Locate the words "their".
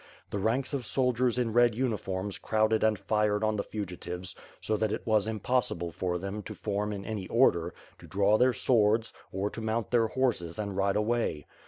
8.39-8.51, 9.91-10.07